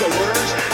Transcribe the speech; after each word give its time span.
the 0.00 0.08
words 0.08 0.69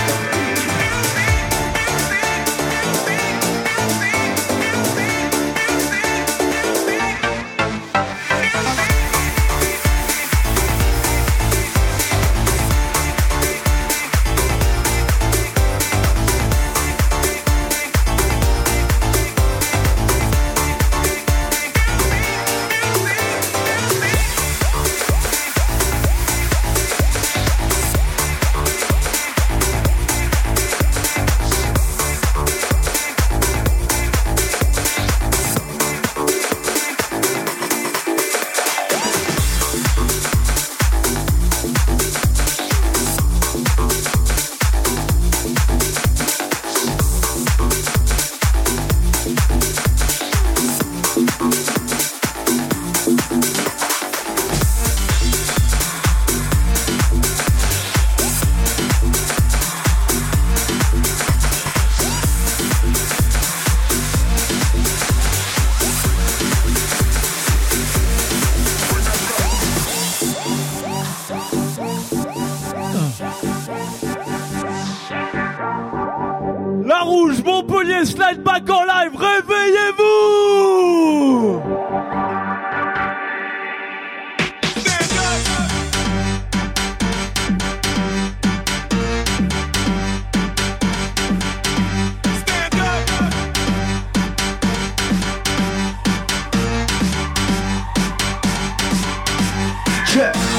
ッ 100.23 100.56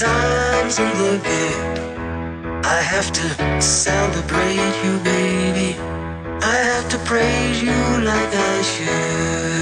Times 0.00 0.78
in 0.78 0.88
the 0.96 1.20
bed, 1.22 2.64
I 2.64 2.80
have 2.80 3.12
to 3.12 3.60
celebrate 3.60 4.72
you, 4.82 4.98
baby. 5.04 5.78
I 6.40 6.56
have 6.72 6.88
to 6.88 6.98
praise 7.00 7.62
you 7.62 7.76
like 8.02 8.32
I 8.34 8.62
should. 8.62 9.59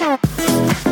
Yeah. 0.00 0.83